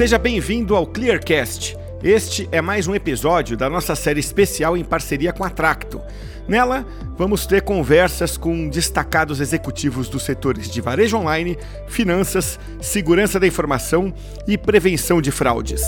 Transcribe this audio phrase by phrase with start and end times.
[0.00, 1.76] Seja bem-vindo ao Clearcast.
[2.02, 6.00] Este é mais um episódio da nossa série especial em parceria com a Tracto.
[6.48, 6.86] Nela,
[7.18, 14.10] vamos ter conversas com destacados executivos dos setores de varejo online, finanças, segurança da informação
[14.48, 15.82] e prevenção de fraudes.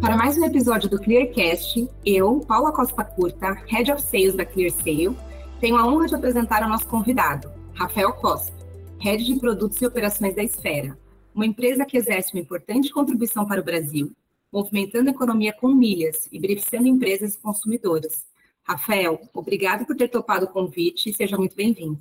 [0.00, 5.16] Para mais um episódio do Clearcast, eu, Paula Costa Curta, Head of Sales da ClearSale,
[5.60, 8.63] tenho a honra de apresentar o nosso convidado, Rafael Costa,
[9.00, 10.96] Head de Produtos e Operações da Esfera,
[11.34, 14.12] uma empresa que exerce uma importante contribuição para o Brasil,
[14.52, 18.24] movimentando a economia com milhas e beneficiando empresas e consumidores.
[18.62, 21.98] Rafael, obrigado por ter topado o convite e seja muito bem-vindo.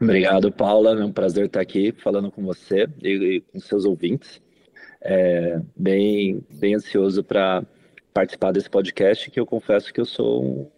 [0.00, 0.98] Obrigado, Paula.
[0.98, 4.40] É um prazer estar aqui falando com você e, com seus ouvintes.
[5.00, 7.64] É, bem, bem ansioso para
[8.12, 10.70] participar desse podcast, que eu confesso que eu sou um,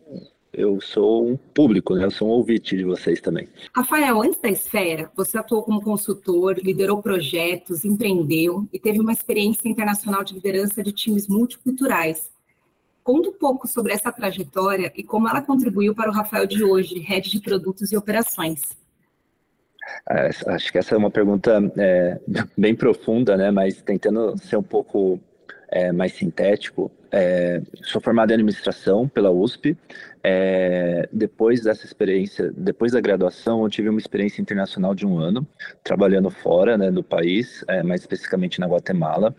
[0.52, 2.04] eu sou um público, né?
[2.04, 3.48] Eu sou um ouvinte de vocês também.
[3.74, 9.66] Rafael, antes da Esfera, você atuou como consultor, liderou projetos, empreendeu e teve uma experiência
[9.68, 12.30] internacional de liderança de times multiculturais.
[13.02, 16.98] Conta um pouco sobre essa trajetória e como ela contribuiu para o Rafael de hoje,
[16.98, 18.60] head de produtos e operações.
[20.08, 22.20] É, acho que essa é uma pergunta é,
[22.56, 23.50] bem profunda, né?
[23.50, 25.18] Mas tentando ser um pouco
[25.70, 29.76] é, mais sintético, é, sou formado em administração pela USP.
[30.24, 35.46] É, depois dessa experiência, depois da graduação, eu tive uma experiência internacional de um ano,
[35.84, 39.36] trabalhando fora né, do país, é, mais especificamente na Guatemala.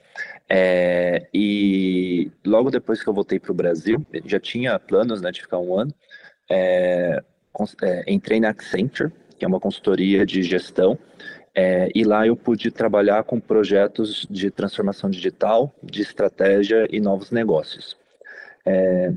[0.47, 5.41] É, e logo depois que eu voltei para o Brasil, já tinha planos né, de
[5.41, 5.93] ficar um ano.
[6.49, 7.23] É,
[8.07, 10.97] entrei na Accenture, que é uma consultoria de gestão,
[11.55, 17.31] é, e lá eu pude trabalhar com projetos de transformação digital, de estratégia e novos
[17.31, 17.95] negócios.
[18.65, 19.13] É,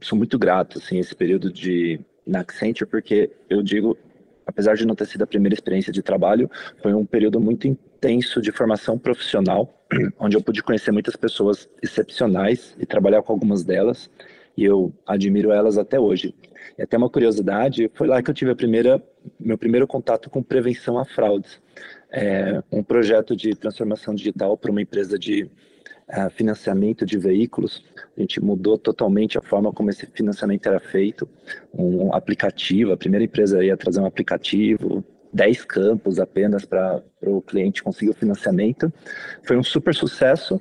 [0.00, 3.98] sou muito grato, assim, esse período de na Accenture, porque eu digo,
[4.46, 8.40] apesar de não ter sido a primeira experiência de trabalho, foi um período muito intenso
[8.40, 9.84] de formação profissional,
[10.18, 14.08] onde eu pude conhecer muitas pessoas excepcionais e trabalhar com algumas delas,
[14.56, 16.34] e eu admiro elas até hoje.
[16.78, 19.02] E até uma curiosidade, foi lá que eu tive a primeira,
[19.38, 21.60] meu primeiro contato com prevenção a fraudes.
[22.10, 25.44] É, um projeto de transformação digital para uma empresa de
[26.08, 27.84] uh, financiamento de veículos.
[28.16, 31.28] A gente mudou totalmente a forma como esse financiamento era feito.
[31.72, 37.82] Um aplicativo, a primeira empresa ia trazer um aplicativo, 10 campos apenas para o cliente
[37.82, 38.92] conseguir o financiamento.
[39.42, 40.60] Foi um super sucesso,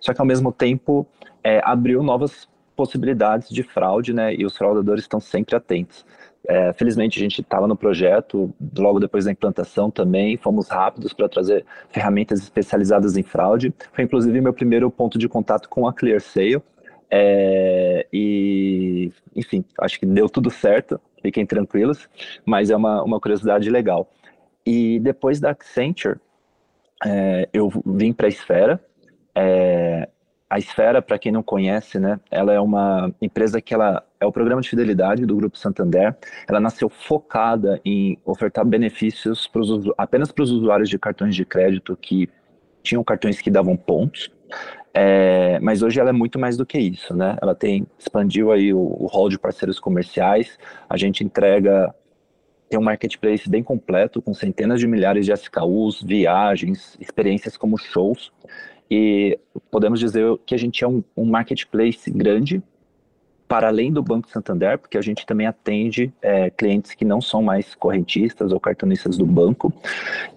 [0.00, 1.06] só que ao mesmo tempo
[1.42, 4.32] é, abriu novas possibilidades de fraude, né?
[4.32, 6.06] E os fraudadores estão sempre atentos.
[6.46, 11.28] É, felizmente a gente estava no projeto, logo depois da implantação também, fomos rápidos para
[11.28, 13.74] trazer ferramentas especializadas em fraude.
[13.92, 16.62] Foi inclusive meu primeiro ponto de contato com a ClearSale.
[17.10, 22.08] É, e, enfim, acho que deu tudo certo, fiquem tranquilos,
[22.46, 24.08] mas é uma, uma curiosidade legal.
[24.64, 26.20] E depois da Accenture,
[27.04, 28.80] é, eu vim para a Esfera.
[29.34, 30.08] É,
[30.50, 34.32] a Esfera, para quem não conhece, né, ela é uma empresa que ela é o
[34.32, 36.16] programa de fidelidade do Grupo Santander.
[36.48, 41.96] Ela nasceu focada em ofertar benefícios pros, apenas para os usuários de cartões de crédito
[41.96, 42.28] que
[42.82, 44.30] tinham cartões que davam pontos.
[44.94, 47.36] É, mas hoje ela é muito mais do que isso, né?
[47.42, 50.58] Ela tem expandiu aí o, o hall de parceiros comerciais.
[50.88, 51.94] A gente entrega
[52.68, 58.30] tem um marketplace bem completo com centenas de milhares de SKUs, viagens, experiências como shows.
[58.90, 59.38] E
[59.70, 62.62] podemos dizer que a gente é um, um marketplace grande,
[63.48, 67.42] para além do Banco Santander, porque a gente também atende é, clientes que não são
[67.42, 69.72] mais correntistas ou cartonistas do banco,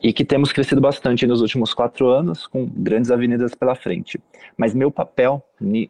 [0.02, 4.20] e que temos crescido bastante nos últimos quatro anos, com grandes avenidas pela frente.
[4.56, 5.44] Mas meu papel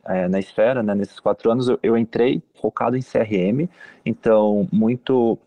[0.05, 3.69] é, na esfera, né, nesses quatro anos, eu, eu entrei focado em CRM,
[4.03, 5.37] então muito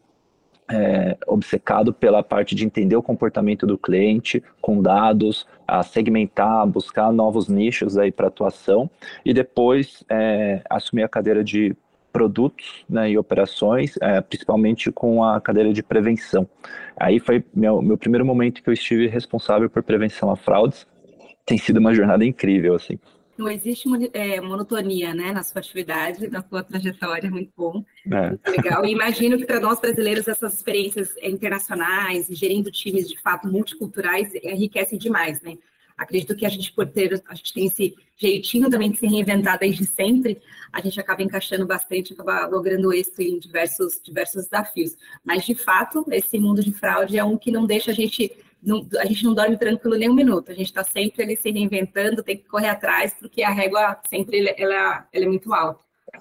[0.70, 7.12] é, obcecado pela parte de entender o comportamento do cliente com dados, a segmentar, buscar
[7.12, 8.90] novos nichos aí para atuação
[9.24, 11.76] e depois é, assumir a cadeira de
[12.12, 16.48] produtos né, e operações, é, principalmente com a cadeira de prevenção.
[16.96, 20.86] Aí foi meu, meu primeiro momento que eu estive responsável por prevenção a fraudes.
[21.44, 22.98] Tem sido uma jornada incrível, assim
[23.36, 28.28] não existe é, monotonia né, na sua atividade, na sua trajetória, muito bom, é.
[28.30, 28.84] muito legal.
[28.84, 34.98] E imagino que para nós brasileiros essas experiências internacionais, gerindo times de fato multiculturais, enriquecem
[34.98, 35.56] demais, né?
[35.96, 39.58] Acredito que a gente, por ter, a gente tem esse jeitinho também de se reinventar
[39.58, 40.40] desde sempre,
[40.72, 44.96] a gente acaba encaixando bastante, acaba logrando êxito em diversos, diversos desafios.
[45.24, 48.32] Mas, de fato, esse mundo de fraude é um que não deixa a gente
[48.64, 51.50] não, a gente não dorme tranquilo nem um minuto, a gente está sempre ali se
[51.50, 55.80] reinventando, tem que correr atrás, porque a régua sempre ela, ela é muito alta.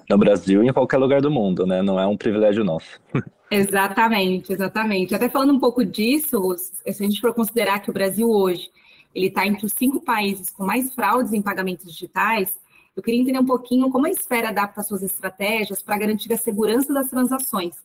[0.10, 1.81] No Brasil e em qualquer lugar do mundo, né?
[1.81, 3.00] Não é um privilégio nosso.
[3.51, 5.13] Exatamente, exatamente.
[5.13, 8.72] Até falando um pouco disso, se a gente for considerar que o Brasil hoje
[9.13, 12.51] ele está entre os cinco países com mais fraudes em pagamentos digitais,
[12.96, 16.92] eu queria entender um pouquinho como a esfera adapta suas estratégias para garantir a segurança
[16.92, 17.75] das transações,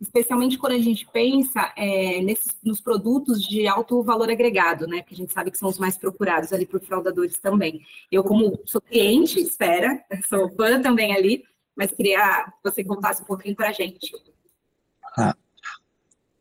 [0.00, 5.02] especialmente quando a gente pensa é, nesses, nos produtos de alto valor agregado, né?
[5.02, 7.80] Que a gente sabe que são os mais procurados ali por fraudadores também.
[8.10, 11.44] Eu, como sou cliente, espera, sou fã também ali,
[11.76, 14.12] mas queria que você contasse um pouquinho para a gente.
[15.16, 15.34] Ah,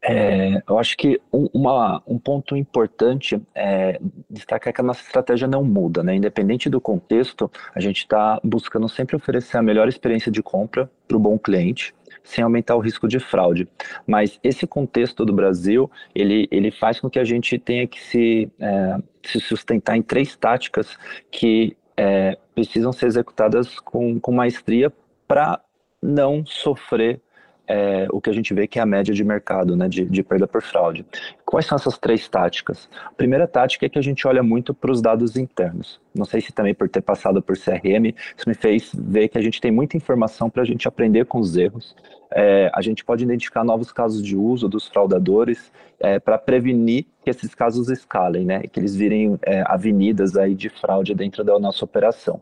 [0.01, 4.00] é, eu acho que um, uma, um ponto importante é
[4.30, 6.15] destacar que a nossa estratégia não muda, né?
[6.15, 11.18] Independente do contexto, a gente está buscando sempre oferecer a melhor experiência de compra para
[11.18, 11.94] o bom cliente,
[12.27, 13.68] sem aumentar o risco de fraude.
[14.06, 18.51] Mas esse contexto do Brasil, ele, ele faz com que a gente tenha que se,
[18.59, 20.97] é, se sustentar em três táticas
[21.31, 24.91] que é, precisam ser executadas com, com maestria
[25.25, 25.62] para
[26.01, 27.21] não sofrer
[27.65, 30.23] é, o que a gente vê que é a média de mercado, né, de, de,
[30.23, 31.06] perda por fraude.
[31.47, 32.89] Quais são essas três táticas?
[33.05, 35.97] A primeira tática é que a gente olha muito para os dados internos.
[36.13, 39.41] Não sei se também por ter passado por CRM, isso me fez ver que a
[39.41, 41.95] gente tem muita informação para a gente aprender com os erros.
[42.29, 45.71] É, a gente pode identificar novos casos de uso dos fraudadores
[46.01, 50.67] é, para prevenir que esses casos escalem, né, que eles virem é, avenidas aí de
[50.67, 52.41] fraude dentro da nossa operação.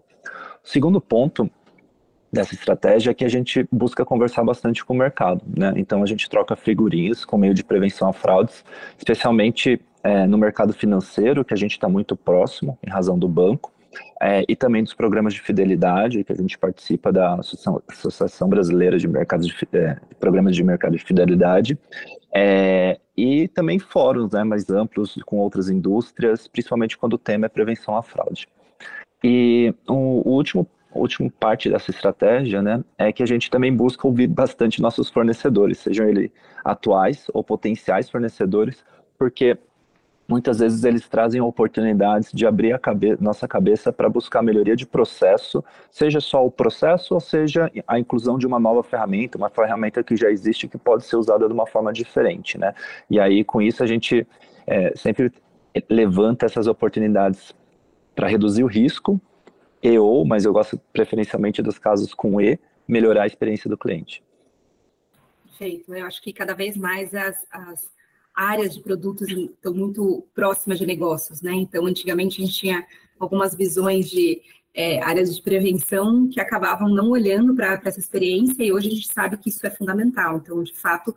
[0.63, 1.47] O segundo ponto
[2.35, 5.73] dessa estratégia é que a gente busca conversar bastante com o mercado, né?
[5.77, 8.63] Então a gente troca figurinhas com meio de prevenção a fraudes,
[8.97, 13.71] especialmente é, no mercado financeiro, que a gente está muito próximo, em razão do banco,
[14.21, 17.39] é, e também dos programas de fidelidade, que a gente participa da
[17.89, 21.77] Associação Brasileira de Mercados de, é, Programas de Mercado de Fidelidade,
[22.33, 27.49] é, e também fóruns né, mais amplos com outras indústrias, principalmente quando o tema é
[27.49, 28.47] prevenção à fraude.
[29.23, 30.67] E o, o último
[30.99, 35.79] última parte dessa estratégia, né, é que a gente também busca ouvir bastante nossos fornecedores,
[35.79, 36.31] sejam eles
[36.63, 38.83] atuais ou potenciais fornecedores,
[39.17, 39.57] porque
[40.27, 44.85] muitas vezes eles trazem oportunidades de abrir a cabe nossa cabeça para buscar melhoria de
[44.85, 50.03] processo, seja só o processo ou seja a inclusão de uma nova ferramenta, uma ferramenta
[50.03, 52.73] que já existe que pode ser usada de uma forma diferente, né?
[53.09, 54.25] E aí com isso a gente
[54.65, 55.31] é, sempre
[55.89, 57.53] levanta essas oportunidades
[58.15, 59.21] para reduzir o risco
[59.87, 64.23] e ou, mas eu gosto preferencialmente dos casos com e, melhorar a experiência do cliente.
[65.43, 65.93] Perfeito.
[65.93, 67.89] Eu acho que cada vez mais as, as
[68.33, 71.53] áreas de produtos estão muito próximas de negócios, né?
[71.53, 72.85] Então, antigamente a gente tinha
[73.19, 74.41] algumas visões de
[74.73, 79.07] é, áreas de prevenção que acabavam não olhando para essa experiência e hoje a gente
[79.07, 80.37] sabe que isso é fundamental.
[80.37, 81.15] Então, de fato,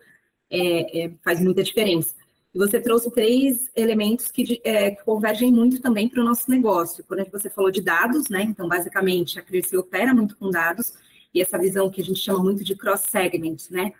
[0.50, 2.14] é, é, faz muita diferença.
[2.54, 7.04] E você trouxe três elementos que, é, que convergem muito também para o nosso negócio.
[7.06, 8.42] Quando você falou de dados, né?
[8.42, 10.94] Então, basicamente, a Cresce opera muito com dados,
[11.34, 13.92] e essa visão que a gente chama muito de cross-segment, né?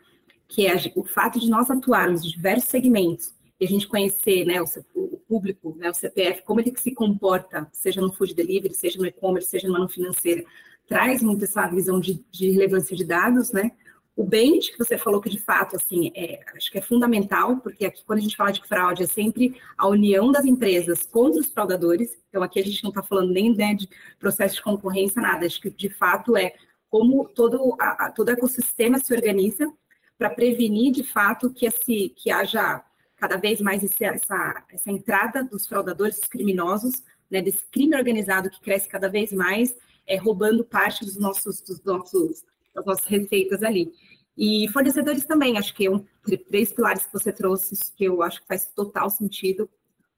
[0.49, 4.63] Que é o fato de nós atuarmos em diversos segmentos e a gente conhecer né,
[4.63, 8.99] o, o, público, né, o CPF, como ele se comporta, seja no food delivery, seja
[8.99, 10.47] no e-commerce, seja no ano financeiro,
[10.87, 13.73] traz muito essa visão de, de relevância de dados, né?
[14.19, 17.87] O bench que você falou que de fato, assim, é, acho que é fundamental, porque
[17.87, 21.47] aqui quando a gente fala de fraude é sempre a união das empresas contra os
[21.47, 22.19] fraudadores.
[22.29, 23.89] Então aqui a gente não está falando nem né, de
[24.19, 25.47] processo de concorrência, nada.
[25.47, 26.53] Acho que de fato é
[26.91, 29.73] como todo, a, todo ecossistema se organiza
[30.19, 32.85] para prevenir de fato que, esse, que haja
[33.17, 38.51] cada vez mais esse, essa, essa entrada dos fraudadores, dos criminosos, né, desse crime organizado
[38.51, 42.43] que cresce cada vez mais, é, roubando parte dos nossos, dos nossos,
[42.79, 43.93] das nossas receitas ali.
[44.37, 46.05] E fornecedores também, acho que é um,
[46.49, 49.69] três pilares que você trouxe, que eu acho que faz total sentido,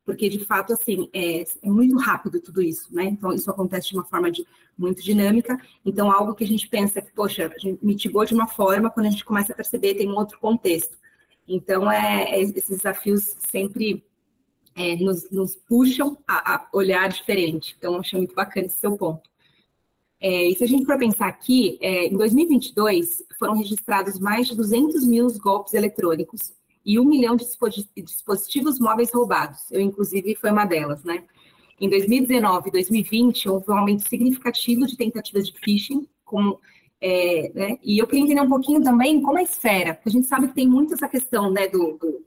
[0.05, 3.05] porque de fato, assim, é, é, muito rápido tudo isso, né?
[3.05, 4.45] Então, isso acontece de uma forma de,
[4.77, 5.59] muito dinâmica.
[5.87, 9.07] Então, algo que a gente pensa que, poxa, a gente mitigou de uma forma, quando
[9.07, 10.99] a gente começa a perceber, tem um outro contexto.
[11.47, 14.05] Então, é, é esses desafios sempre
[14.75, 17.75] é, nos, nos, puxam a, a olhar diferente.
[17.79, 19.30] Então, achei muito bacana esse seu ponto.
[20.21, 24.55] É, e se a gente for pensar aqui, é, em 2022 foram registrados mais de
[24.55, 26.53] 200 mil golpes eletrônicos
[26.85, 27.47] e um milhão de
[27.97, 29.71] dispositivos móveis roubados.
[29.71, 31.25] Eu, inclusive, foi uma delas, né?
[31.81, 36.59] Em 2019 e 2020, houve um aumento significativo de tentativas de phishing, com,
[37.01, 37.79] é, né?
[37.83, 40.55] e eu queria entender um pouquinho também como a esfera, porque a gente sabe que
[40.55, 42.25] tem muito essa questão né, do, do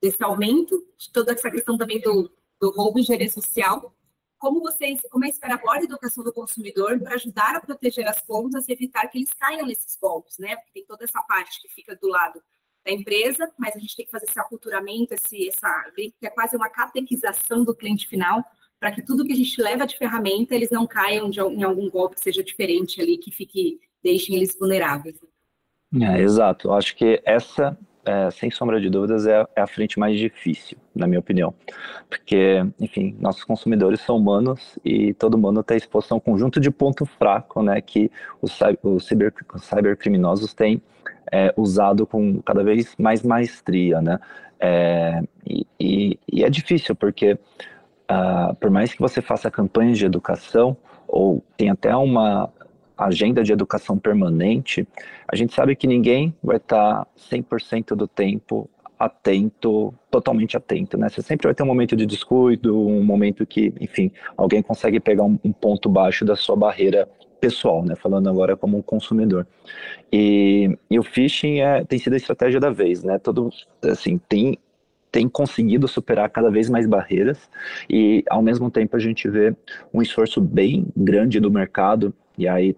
[0.00, 3.94] desse aumento, de toda essa questão também do, do roubo em engenharia social,
[4.38, 8.68] como vocês, como é esperar a educação do consumidor para ajudar a proteger as contas
[8.68, 10.56] e evitar que eles caiam nesses golpes, né?
[10.56, 12.42] Porque tem toda essa parte que fica do lado
[12.84, 16.56] da empresa, mas a gente tem que fazer esse aculturamento, esse, essa, que é quase
[16.56, 18.44] uma catequização do cliente final,
[18.78, 21.90] para que tudo que a gente leva de ferramenta, eles não caiam de, em algum
[21.90, 25.18] golpe que seja diferente ali, que fique, deixem eles vulneráveis.
[26.00, 26.72] É, exato.
[26.72, 27.76] Acho que essa
[28.06, 31.52] é, sem sombra de dúvidas, é, é, a frente mais difícil, na minha opinião.
[32.08, 36.70] Porque, enfim, nossos consumidores são humanos e todo humano está exposto a um conjunto de
[36.70, 38.10] ponto fraco, né, que
[38.40, 40.80] os, os, ciber, os têm
[41.32, 44.20] é, usado com cada vez mais maestria, né?
[44.60, 50.06] É, e, e, e, é difícil, porque uh, por mais que você faça campanhas de
[50.06, 52.50] educação, ou tem até uma
[52.96, 54.86] agenda de educação permanente,
[55.28, 61.08] a gente sabe que ninguém vai estar 100% do tempo atento, totalmente atento, né?
[61.08, 65.24] Você sempre vai ter um momento de descuido, um momento que, enfim, alguém consegue pegar
[65.24, 67.06] um, um ponto baixo da sua barreira
[67.38, 67.94] pessoal, né?
[67.94, 69.46] Falando agora como um consumidor.
[70.10, 73.18] E, e o phishing é, tem sido a estratégia da vez, né?
[73.18, 73.50] Todo,
[73.82, 74.58] assim, tem
[75.12, 77.48] tem conseguido superar cada vez mais barreiras
[77.88, 79.56] e ao mesmo tempo a gente vê
[79.94, 82.76] um esforço bem grande do mercado e aí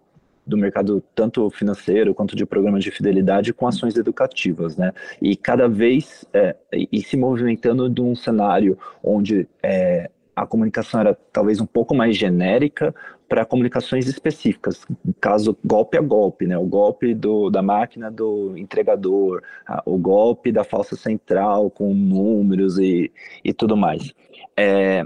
[0.48, 4.92] do mercado tanto financeiro quanto de programas de fidelidade com ações educativas, né?
[5.20, 11.14] E cada vez é, e se movimentando de um cenário onde é, a comunicação era
[11.32, 12.94] talvez um pouco mais genérica
[13.28, 14.86] para comunicações específicas,
[15.20, 16.56] caso golpe a golpe, né?
[16.56, 22.78] O golpe do, da máquina do entregador, a, o golpe da falsa central com números
[22.78, 23.12] e,
[23.44, 24.14] e tudo mais.
[24.56, 25.04] É,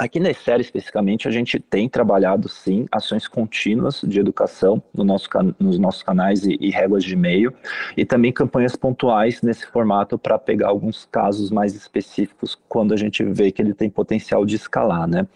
[0.00, 5.28] Aqui na série, especificamente, a gente tem trabalhado, sim, ações contínuas de educação no nosso,
[5.58, 7.52] nos nossos canais e, e réguas de e-mail,
[7.94, 13.22] e também campanhas pontuais nesse formato para pegar alguns casos mais específicos quando a gente
[13.22, 15.28] vê que ele tem potencial de escalar, né?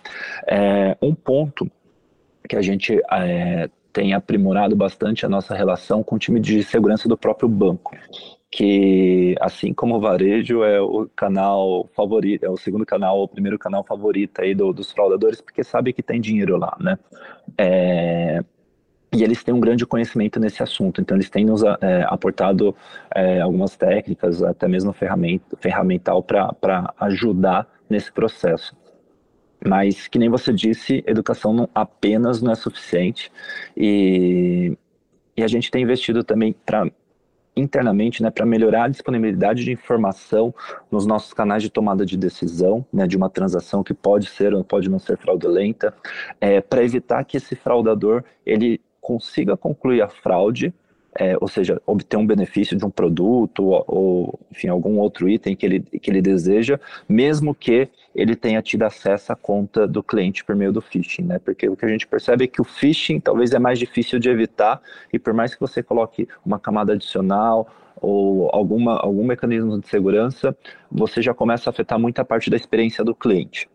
[0.47, 1.71] É, um ponto
[2.49, 7.07] que a gente é, tem aprimorado bastante a nossa relação com o time de segurança
[7.07, 7.95] do próprio banco
[8.57, 13.59] que assim como o varejo é o canal favorito, é o segundo canal, o primeiro
[13.59, 16.97] canal favorito aí do, dos fraudadores, porque sabe que tem dinheiro lá, né?
[17.59, 18.45] É,
[19.13, 22.77] e eles têm um grande conhecimento nesse assunto, então eles têm nos é, aportado
[23.13, 28.73] é, algumas técnicas, até mesmo ferramenta, ferramental para ajudar nesse processo.
[29.67, 33.33] Mas, que nem você disse, educação não, apenas não é suficiente
[33.77, 34.79] e,
[35.37, 36.89] e a gente tem investido também para
[37.57, 40.55] internamente né, para melhorar a disponibilidade de informação
[40.91, 44.65] nos nossos canais de tomada de decisão, né, de uma transação que pode ser ou
[44.65, 45.95] pode não ser fraudulenta,
[46.41, 50.73] é, para evitar que esse fraudador ele consiga concluir a fraude
[51.19, 55.55] é, ou seja, obter um benefício de um produto ou, ou, enfim, algum outro item
[55.55, 56.79] que ele, que ele deseja,
[57.09, 61.39] mesmo que ele tenha tido acesso à conta do cliente por meio do phishing, né?
[61.39, 64.29] Porque o que a gente percebe é que o phishing talvez é mais difícil de
[64.29, 64.81] evitar
[65.13, 67.69] e por mais que você coloque uma camada adicional
[68.01, 70.57] ou alguma, algum mecanismo de segurança,
[70.91, 73.69] você já começa a afetar muita parte da experiência do cliente,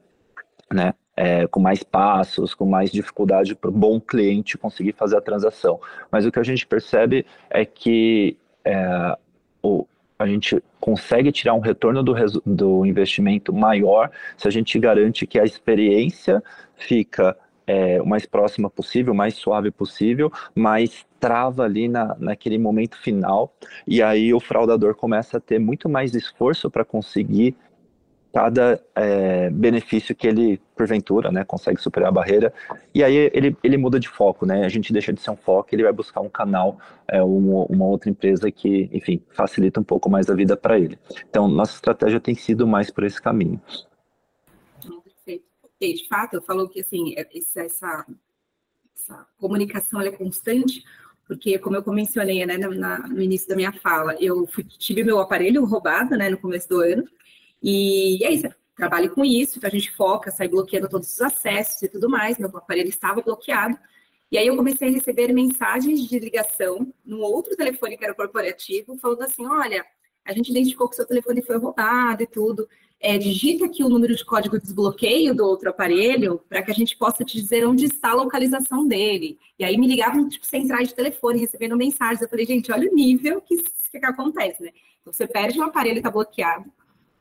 [0.72, 0.94] né?
[1.20, 5.78] É, com mais passos, com mais dificuldade para o bom cliente conseguir fazer a transação.
[6.10, 9.18] Mas o que a gente percebe é que é,
[9.62, 9.86] o,
[10.18, 15.38] a gente consegue tirar um retorno do, do investimento maior se a gente garante que
[15.38, 16.42] a experiência
[16.78, 17.36] fica
[17.68, 22.98] é, o mais próxima possível, o mais suave possível, mas trava ali na, naquele momento
[22.98, 23.54] final,
[23.86, 27.56] e aí o fraudador começa a ter muito mais esforço para conseguir
[28.34, 32.54] cada é, benefício que ele, porventura, né, consegue superar a barreira,
[32.94, 35.70] e aí ele, ele muda de foco, né, a gente deixa de ser um foco,
[35.72, 40.10] ele vai buscar um canal, é, uma, uma outra empresa que, enfim, facilita um pouco
[40.10, 40.98] mais a vida para ele.
[41.30, 43.60] Então, nossa estratégia tem sido mais por esse caminho.
[45.04, 45.46] Perfeito.
[45.80, 48.06] De fato, falou que, assim, é, essa, essa,
[48.96, 50.84] essa comunicação é constante,
[51.28, 55.20] porque, como eu mencionei, né, na, no início da minha fala, eu fui, tive meu
[55.20, 57.08] aparelho roubado, né, no começo do ano,
[57.62, 61.82] e é isso, trabalho com isso, então a gente foca, sai bloqueando todos os acessos
[61.82, 63.78] e tudo mais, meu aparelho estava bloqueado.
[64.32, 68.98] E aí eu comecei a receber mensagens de ligação no outro telefone que era corporativo,
[68.98, 69.84] falando assim, olha,
[70.24, 72.68] a gente identificou que seu telefone foi roubado e tudo.
[73.02, 76.74] É, digita aqui o número de código de desbloqueio do outro aparelho para que a
[76.74, 79.40] gente possa te dizer onde está a localização dele.
[79.58, 82.22] E aí me ligavam tipo centrais de telefone recebendo mensagens.
[82.22, 84.72] Eu falei, gente, olha o nível que, que acontece, né?
[85.02, 86.72] Então, você perde um aparelho e está bloqueado.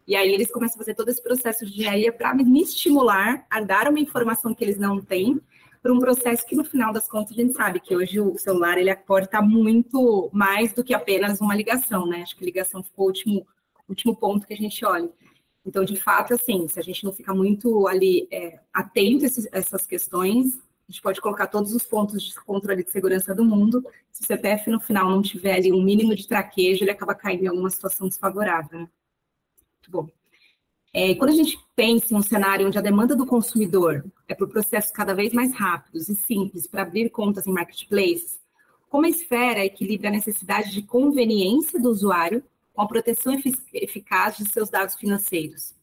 [0.09, 3.61] E aí eles começam a fazer todo esse processo de engenharia para me estimular a
[3.61, 5.39] dar uma informação que eles não têm
[5.83, 8.79] para um processo que no final das contas a gente sabe que hoje o celular
[8.79, 12.23] ele aporta muito mais do que apenas uma ligação, né?
[12.23, 13.47] Acho que ligação ficou o último,
[13.87, 15.11] último ponto que a gente olha.
[15.65, 19.87] Então, de fato, assim, se a gente não ficar muito ali é, atento a essas
[19.87, 20.55] questões,
[20.89, 23.85] a gente pode colocar todos os pontos de controle de segurança do mundo.
[24.11, 27.45] Se o CPF no final não tiver ali um mínimo de traquejo, ele acaba caindo
[27.45, 28.81] em alguma situação desfavorável.
[28.81, 28.89] Né?
[29.89, 30.07] Bom.
[30.93, 34.49] É, quando a gente pensa em um cenário onde a demanda do consumidor é por
[34.49, 38.39] processos cada vez mais rápidos e simples para abrir contas em marketplaces,
[38.89, 42.43] como a esfera equilibra a necessidade de conveniência do usuário
[42.73, 43.35] com a proteção
[43.73, 45.78] eficaz de seus dados financeiros?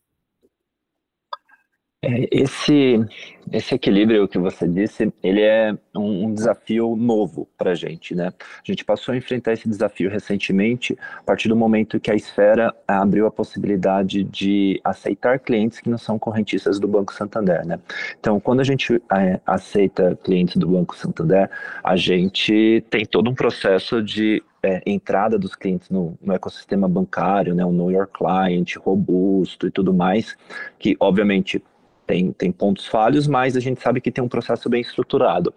[2.07, 3.03] É, esse,
[3.51, 8.27] esse equilíbrio que você disse, ele é um, um desafio novo para a gente, né?
[8.27, 12.71] A gente passou a enfrentar esse desafio recentemente, a partir do momento que a Esfera
[12.87, 17.79] abriu a possibilidade de aceitar clientes que não são correntistas do Banco Santander, né?
[18.19, 21.49] Então, quando a gente é, aceita clientes do Banco Santander,
[21.83, 27.53] a gente tem todo um processo de é, entrada dos clientes no, no, ecossistema bancário,
[27.53, 30.35] né, o Know Your Client, robusto e tudo mais,
[30.79, 31.63] que obviamente
[32.05, 35.53] tem, tem pontos falhos, mas a gente sabe que tem um processo bem estruturado.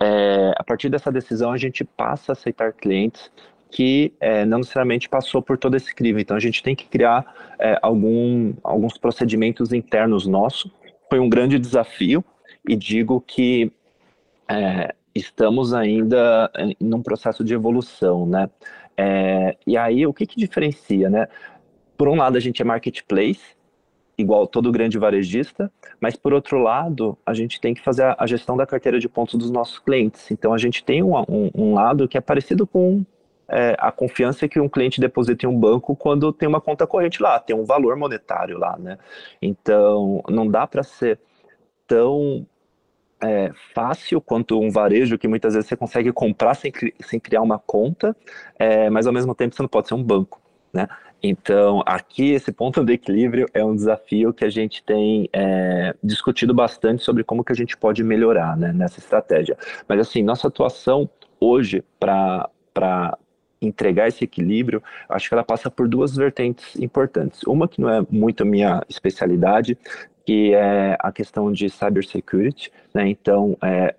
[0.00, 3.30] É, a partir dessa decisão, a gente passa a aceitar clientes
[3.70, 6.20] que é, não necessariamente passou por todo esse crivo.
[6.20, 10.70] Então, a gente tem que criar é, algum, alguns procedimentos internos nossos.
[11.10, 12.24] Foi um grande desafio
[12.66, 13.72] e digo que
[14.48, 16.50] é, estamos ainda
[16.80, 18.48] num processo de evolução, né?
[18.96, 21.28] É, e aí, o que, que diferencia, né?
[21.98, 23.56] Por um lado, a gente é marketplace,
[24.18, 25.70] igual todo grande varejista,
[26.00, 29.34] mas por outro lado, a gente tem que fazer a, gestão da carteira de pontos
[29.34, 30.30] dos nossos clientes.
[30.30, 33.04] Então a gente tem um, um, um lado que é parecido com
[33.48, 37.22] é, a confiança que um cliente deposita em um banco quando tem uma conta corrente
[37.22, 38.98] lá, tem um valor monetário lá, né?
[39.40, 41.20] Então não dá para ser
[41.86, 42.46] tão
[43.22, 47.58] é, fácil quanto um varejo que muitas vezes você consegue comprar sem, sem criar uma
[47.58, 48.16] conta,
[48.58, 50.40] é, mas ao mesmo tempo você não pode ser um banco,
[50.72, 50.88] né?
[51.22, 56.54] Então, aqui, esse ponto de equilíbrio é um desafio que a gente tem é, discutido
[56.54, 59.56] bastante sobre como que a gente pode melhorar né, nessa estratégia.
[59.88, 61.08] Mas, assim, nossa atuação
[61.40, 63.18] hoje para
[63.60, 67.42] entregar esse equilíbrio, acho que ela passa por duas vertentes importantes.
[67.44, 69.76] Uma que não é muito a minha especialidade,
[70.24, 73.08] que é a questão de cybersecurity, né?
[73.08, 73.94] Então, é,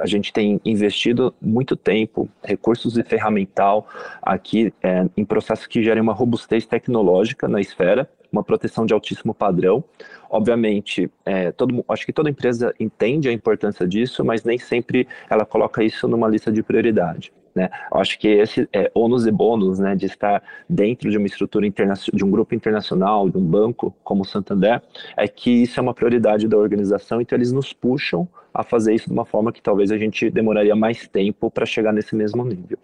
[0.00, 3.86] a gente tem investido muito tempo, recursos e ferramental
[4.22, 9.34] aqui é, em processos que gerem uma robustez tecnológica na esfera, uma proteção de altíssimo
[9.34, 9.84] padrão.
[10.28, 15.44] Obviamente, é, todo, acho que toda empresa entende a importância disso, mas nem sempre ela
[15.44, 17.32] coloca isso numa lista de prioridade.
[17.54, 17.68] Né?
[17.92, 22.16] Acho que esse é ônus e bônus né, de estar dentro de uma estrutura internacional,
[22.16, 24.80] de um grupo internacional, de um banco como o Santander,
[25.16, 29.06] é que isso é uma prioridade da organização, então eles nos puxam a fazer isso
[29.06, 32.78] de uma forma que talvez a gente demoraria mais tempo para chegar nesse mesmo nível.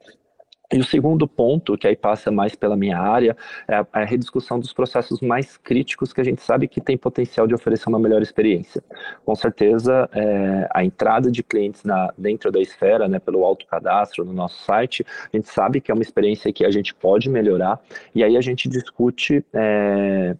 [0.72, 3.37] E o segundo ponto, que aí passa mais pela minha área,
[3.68, 6.98] é a, é a, rediscussão dos processos mais críticos que a gente sabe que tem
[6.98, 8.83] potencial de oferecer uma melhor experiência.
[9.24, 14.33] Com certeza, é, a entrada de clientes na, dentro da esfera, né, pelo autocadastro no
[14.33, 17.81] nosso site, a gente sabe que é uma experiência que a gente pode melhorar,
[18.14, 20.37] e aí a gente discute é,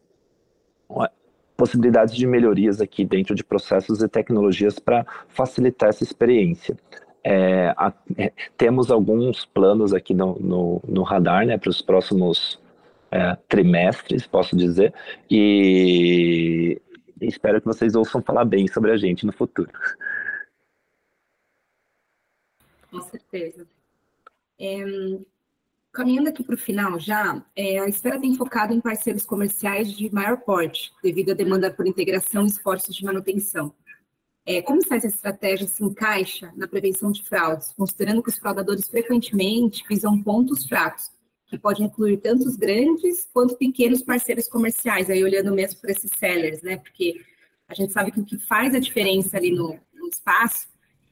[1.57, 6.77] possibilidades de melhorias aqui dentro de processos e tecnologias para facilitar essa experiência.
[7.29, 12.57] É, a, é, temos alguns planos aqui no, no, no radar né, para os próximos
[13.11, 14.95] é, trimestres, posso dizer,
[15.29, 16.81] e
[17.21, 19.73] espero que vocês ouçam falar bem sobre a gente no futuro.
[22.93, 23.67] Com certeza.
[24.57, 24.85] É,
[25.93, 30.15] caminhando aqui para o final já, é, a Esfera tem focado em parceiros comerciais de
[30.15, 33.75] maior porte, devido à demanda por integração e esforços de manutenção.
[34.49, 39.85] É, como essa estratégia se encaixa na prevenção de fraudes, considerando que os fraudadores frequentemente
[39.89, 41.11] visam pontos fracos,
[41.49, 46.11] que pode incluir tanto os grandes quanto pequenos parceiros comerciais, aí olhando mesmo para esses
[46.17, 46.77] sellers, né?
[46.77, 47.21] Porque
[47.69, 50.69] a gente sabe que o que faz a diferença ali no, no espaço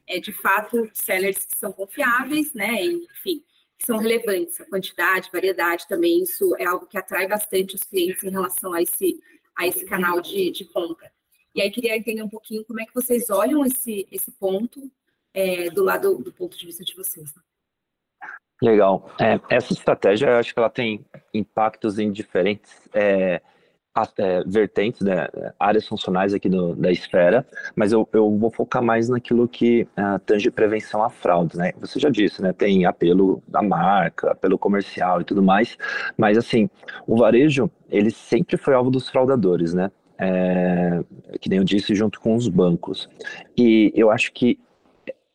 [0.07, 2.85] é, de fato, sellers que são confiáveis, né?
[2.85, 3.43] E, enfim,
[3.77, 8.23] que são relevantes, a quantidade, variedade também, isso é algo que atrai bastante os clientes
[8.23, 9.19] em relação a esse,
[9.57, 11.11] a esse canal de, de compra.
[11.55, 14.91] E aí queria entender um pouquinho como é que vocês olham esse, esse ponto
[15.33, 17.33] é, do lado do ponto de vista de vocês.
[18.61, 19.09] Legal.
[19.19, 23.41] É, essa estratégia, eu acho que ela tem impactos em diferentes é,
[24.17, 29.07] é, vertentes, né, áreas funcionais aqui do, da esfera, mas eu, eu vou focar mais
[29.07, 31.71] naquilo que uh, tange prevenção a fraudes, né?
[31.79, 32.51] Você já disse, né?
[32.51, 35.77] Tem apelo da marca, apelo comercial e tudo mais,
[36.17, 36.69] mas assim,
[37.07, 39.89] o varejo, ele sempre foi alvo dos fraudadores, né?
[40.17, 41.03] É,
[41.39, 43.09] que nem eu disse, junto com os bancos.
[43.57, 44.59] E eu acho que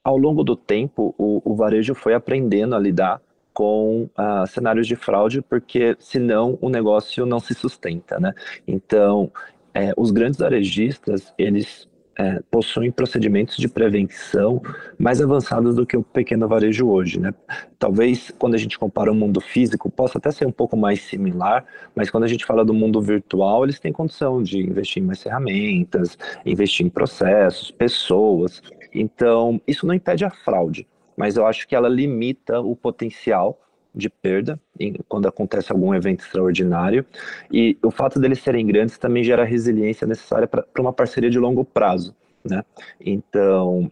[0.02, 3.20] ao longo do tempo o, o varejo foi aprendendo a lidar
[3.52, 8.32] com uh, cenários de fraude, porque senão o negócio não se sustenta, né?
[8.66, 9.30] Então,
[9.74, 11.88] é, os grandes varejistas, eles
[12.20, 14.60] é, possuem procedimentos de prevenção
[14.98, 17.32] mais avançados do que o pequeno varejo hoje, né?
[17.78, 21.64] Talvez quando a gente compara o mundo físico possa até ser um pouco mais similar,
[21.94, 25.22] mas quando a gente fala do mundo virtual, eles têm condição de investir em mais
[25.22, 28.62] ferramentas, investir em processos, pessoas.
[28.92, 33.58] Então, isso não impede a fraude, mas eu acho que ela limita o potencial
[33.94, 37.04] de perda em, quando acontece algum evento extraordinário.
[37.50, 41.64] E o fato deles serem grandes também gera resiliência necessária para uma parceria de longo
[41.64, 42.14] prazo.
[42.44, 42.64] Né?
[43.00, 43.90] Então,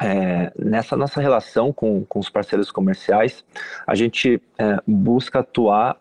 [0.00, 3.44] é, nessa nossa relação com, com os parceiros comerciais,
[3.86, 6.00] a gente é, busca atuar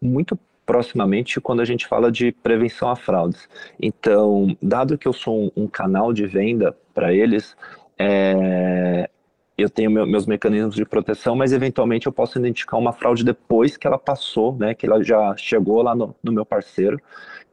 [0.00, 3.48] muito proximamente quando a gente fala de prevenção a fraudes.
[3.80, 7.56] Então, dado que eu sou um, um canal de venda para eles,
[7.98, 9.08] é,
[9.58, 13.76] eu tenho meu, meus mecanismos de proteção, mas eventualmente eu posso identificar uma fraude depois
[13.76, 16.96] que ela passou, né, que ela já chegou lá no, no meu parceiro.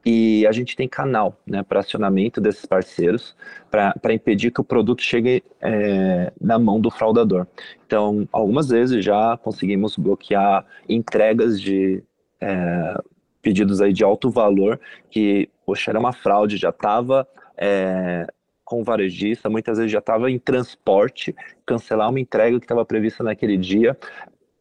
[0.06, 3.36] E a gente tem canal né, para acionamento desses parceiros
[3.72, 7.48] para impedir que o produto chegue é, na mão do fraudador.
[7.88, 12.04] Então, algumas vezes já conseguimos bloquear entregas de
[12.40, 13.02] é,
[13.42, 18.28] pedidos aí de alto valor que, poxa, era uma fraude, já estava é,
[18.66, 21.34] com o varejista, muitas vezes já estava em transporte,
[21.66, 23.96] cancelar uma entrega que estava prevista naquele dia.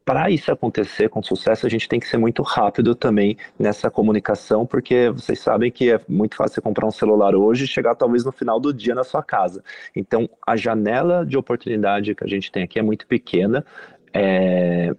[0.04, 4.66] Para isso acontecer com sucesso, a gente tem que ser muito rápido também nessa comunicação,
[4.66, 8.22] porque vocês sabem que é muito fácil você comprar um celular hoje e chegar talvez
[8.22, 9.64] no final do dia na sua casa.
[9.96, 13.64] Então, a janela de oportunidade que a gente tem aqui é muito pequena.
[14.12, 14.94] É...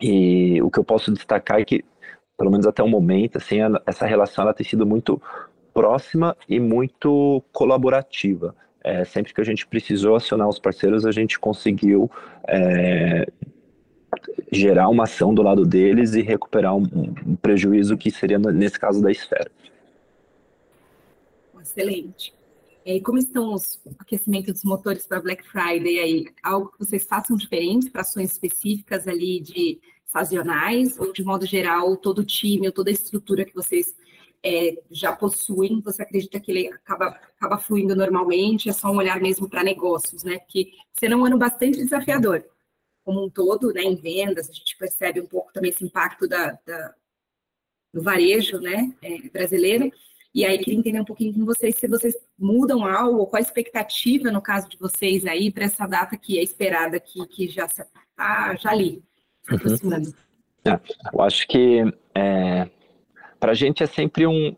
[0.00, 1.84] E o que eu posso destacar é que,
[2.38, 5.20] pelo menos até o momento, assim, essa relação ela tem sido muito
[5.72, 8.54] próxima e muito colaborativa.
[8.84, 12.10] É, sempre que a gente precisou acionar os parceiros, a gente conseguiu
[12.48, 13.26] é,
[14.50, 19.00] gerar uma ação do lado deles e recuperar um, um, prejuízo que seria, nesse caso,
[19.00, 19.50] da esfera.
[21.60, 22.34] Excelente.
[22.84, 26.26] E como estão os aquecimentos dos motores para Black Friday aí?
[26.42, 31.96] Algo que vocês façam diferente para ações específicas ali de sazonais ou de modo geral
[31.96, 33.94] todo o time ou toda a estrutura que vocês
[34.44, 39.20] é, já possuem, você acredita que ele acaba, acaba fluindo normalmente, é só um olhar
[39.20, 40.38] mesmo para negócios, né?
[40.40, 42.44] Porque será um ano bastante desafiador,
[43.04, 43.82] como um todo, né?
[43.82, 46.94] Em vendas, a gente percebe um pouco também esse impacto da, da
[47.92, 48.92] do varejo, né?
[49.02, 49.92] É, brasileiro.
[50.34, 54.30] E aí, queria entender um pouquinho com vocês se vocês mudam algo, qual a expectativa,
[54.30, 58.54] no caso de vocês aí, para essa data que é esperada, que, que já está
[58.56, 59.02] já ali,
[59.42, 60.08] se aproximando.
[60.08, 60.72] Uhum.
[60.72, 60.80] É,
[61.12, 61.82] eu acho que
[62.14, 62.70] é,
[63.42, 64.54] para a gente é sempre um,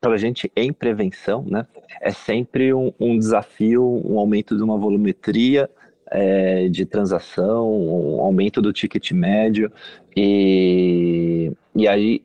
[0.00, 1.66] para a gente em prevenção, né,
[2.00, 5.68] é sempre um, um, desafio, um aumento de uma volumetria
[6.06, 9.72] é, de transação, um aumento do ticket médio,
[10.16, 12.22] e, e aí,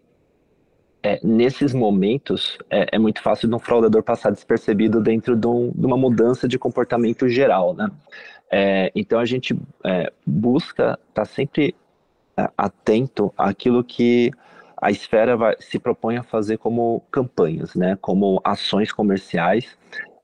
[1.02, 5.72] é, nesses momentos, é, é, muito fácil de um fraudador passar despercebido dentro de, um,
[5.72, 7.90] de uma mudança de comportamento geral, né.
[8.52, 11.74] É, então, a gente é, busca estar tá sempre
[12.38, 14.32] é, atento àquilo que
[14.82, 19.78] a esfera vai, se propõe a fazer como campanhas, né, como ações comerciais,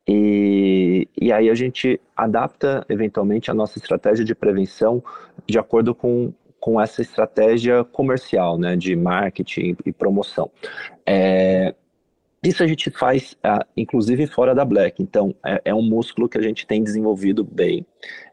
[0.07, 5.03] e, e aí a gente adapta eventualmente a nossa estratégia de prevenção
[5.47, 10.51] de acordo com, com essa estratégia comercial, né, de marketing e promoção.
[11.05, 11.73] É,
[12.43, 15.01] isso a gente faz, uh, inclusive, fora da Black.
[15.01, 17.85] Então, é, é, um músculo que a gente tem desenvolvido bem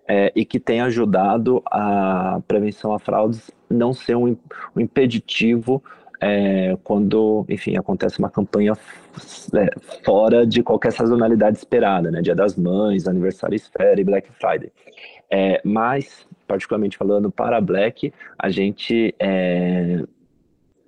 [0.09, 4.35] é, e que tem ajudado a prevenção a fraudes não ser um,
[4.74, 5.85] um impeditivo
[6.20, 8.72] é, quando, enfim, acontece uma campanha
[9.54, 9.68] é,
[10.04, 12.20] fora de qualquer sazonalidade esperada, né?
[12.20, 14.72] Dia das Mães, aniversário esfera e Black Friday.
[15.31, 20.02] É, mas, particularmente falando para a Black, a gente é,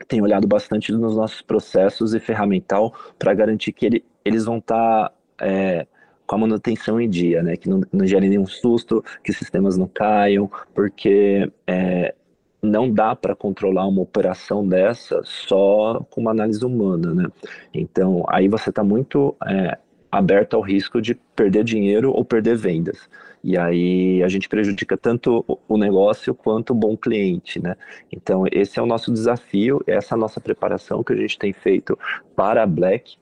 [0.08, 5.08] tem olhado bastante nos nossos processos e ferramental para garantir que ele, eles vão estar
[5.08, 5.86] tá, é,
[6.26, 7.56] com a manutenção em dia, né?
[7.56, 12.14] Que não, não gere nenhum susto, que sistemas não caiam, porque é,
[12.62, 17.26] não dá para controlar uma operação dessa só com uma análise humana, né?
[17.72, 19.78] Então, aí você está muito é,
[20.10, 23.08] aberto ao risco de perder dinheiro ou perder vendas.
[23.42, 27.74] E aí a gente prejudica tanto o negócio quanto o bom cliente, né?
[28.12, 31.52] Então, esse é o nosso desafio, essa é a nossa preparação que a gente tem
[31.52, 31.98] feito
[32.36, 33.16] para a Black.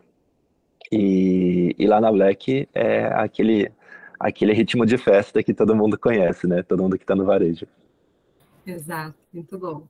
[0.91, 3.71] E, e lá na Black é aquele,
[4.19, 6.63] aquele ritmo de festa que todo mundo conhece, né?
[6.63, 7.67] Todo mundo que está no varejo.
[8.67, 9.89] Exato, muito bom.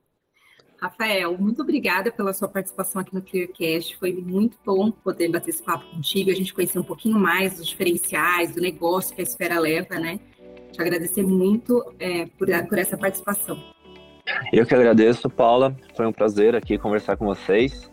[0.80, 3.96] Rafael, muito obrigada pela sua participação aqui no Clearcast.
[3.96, 7.66] Foi muito bom poder bater esse papo contigo, a gente conhecer um pouquinho mais dos
[7.66, 10.20] diferenciais, do negócio que a esfera leva, né?
[10.72, 13.60] Te agradecer muito é, por, por essa participação.
[14.52, 15.76] Eu que agradeço, Paula.
[15.96, 17.90] Foi um prazer aqui conversar com vocês.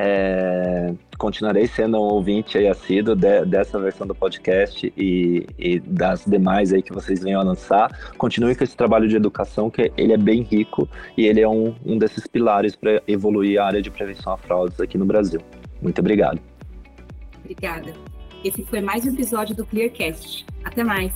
[0.00, 6.24] É, continuarei sendo um ouvinte aí assíduo de, dessa versão do podcast e, e, das
[6.24, 7.90] demais aí que vocês venham a lançar.
[8.16, 11.74] Continue com esse trabalho de educação, que ele é bem rico e ele é um,
[11.84, 15.40] um desses pilares para evoluir a área de prevenção a fraudes aqui no Brasil.
[15.82, 16.40] Muito obrigado.
[17.40, 17.92] Obrigada.
[18.44, 20.46] Esse foi mais um episódio do Clearcast.
[20.64, 21.12] Até mais.